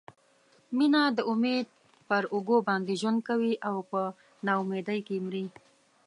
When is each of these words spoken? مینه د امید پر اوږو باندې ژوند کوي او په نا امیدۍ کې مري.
مینه 0.77 1.01
د 1.17 1.19
امید 1.31 1.67
پر 2.07 2.23
اوږو 2.33 2.57
باندې 2.67 2.93
ژوند 3.01 3.19
کوي 3.27 3.53
او 3.67 3.75
په 3.91 4.01
نا 4.45 4.53
امیدۍ 4.61 4.99
کې 5.07 5.15
مري. 5.25 5.45